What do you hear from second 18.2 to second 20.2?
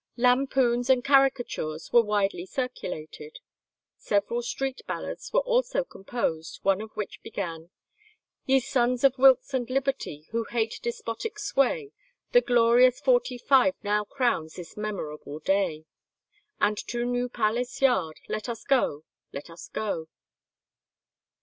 let us go, let us go."